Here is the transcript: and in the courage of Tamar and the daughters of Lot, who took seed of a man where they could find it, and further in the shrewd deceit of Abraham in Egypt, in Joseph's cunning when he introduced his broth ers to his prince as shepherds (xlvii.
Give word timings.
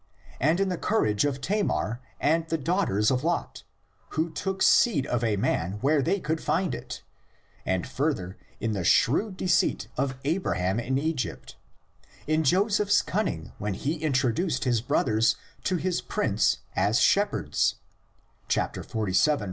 and 0.39 0.59
in 0.59 0.67
the 0.67 0.79
courage 0.79 1.25
of 1.25 1.39
Tamar 1.41 2.01
and 2.19 2.47
the 2.47 2.57
daughters 2.57 3.11
of 3.11 3.23
Lot, 3.23 3.61
who 4.17 4.31
took 4.31 4.63
seed 4.63 5.05
of 5.05 5.23
a 5.23 5.35
man 5.37 5.73
where 5.73 6.01
they 6.01 6.19
could 6.19 6.41
find 6.41 6.73
it, 6.73 7.03
and 7.67 7.85
further 7.87 8.35
in 8.59 8.71
the 8.71 8.83
shrewd 8.83 9.37
deceit 9.37 9.89
of 9.97 10.15
Abraham 10.25 10.79
in 10.79 10.97
Egypt, 10.97 11.55
in 12.25 12.43
Joseph's 12.43 13.03
cunning 13.03 13.51
when 13.59 13.75
he 13.75 13.97
introduced 13.97 14.63
his 14.63 14.81
broth 14.81 15.07
ers 15.09 15.35
to 15.65 15.75
his 15.75 16.01
prince 16.01 16.57
as 16.75 16.99
shepherds 16.99 17.75
(xlvii. 18.49 19.15